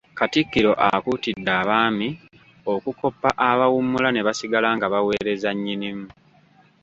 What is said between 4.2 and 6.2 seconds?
basigala nga baweereza Nnyinimu.